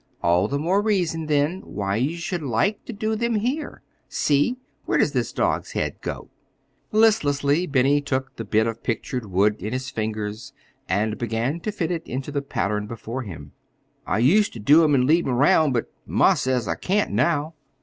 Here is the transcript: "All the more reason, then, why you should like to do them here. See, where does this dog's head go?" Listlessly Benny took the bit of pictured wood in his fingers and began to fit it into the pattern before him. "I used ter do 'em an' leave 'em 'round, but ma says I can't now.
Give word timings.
"All 0.23 0.47
the 0.47 0.57
more 0.57 0.81
reason, 0.81 1.27
then, 1.27 1.61
why 1.61 1.97
you 1.97 2.17
should 2.17 2.41
like 2.41 2.85
to 2.85 2.91
do 2.91 3.15
them 3.15 3.35
here. 3.35 3.83
See, 4.09 4.57
where 4.85 4.97
does 4.97 5.11
this 5.11 5.31
dog's 5.31 5.73
head 5.73 6.01
go?" 6.01 6.31
Listlessly 6.91 7.67
Benny 7.67 8.01
took 8.01 8.35
the 8.35 8.43
bit 8.43 8.65
of 8.65 8.81
pictured 8.81 9.27
wood 9.27 9.61
in 9.61 9.73
his 9.73 9.91
fingers 9.91 10.53
and 10.89 11.19
began 11.19 11.59
to 11.59 11.71
fit 11.71 11.91
it 11.91 12.01
into 12.07 12.31
the 12.31 12.41
pattern 12.41 12.87
before 12.87 13.21
him. 13.21 13.51
"I 14.07 14.17
used 14.17 14.53
ter 14.55 14.59
do 14.59 14.83
'em 14.83 14.95
an' 14.95 15.05
leave 15.05 15.27
'em 15.27 15.33
'round, 15.33 15.71
but 15.73 15.91
ma 16.07 16.33
says 16.33 16.67
I 16.67 16.73
can't 16.73 17.11
now. 17.11 17.53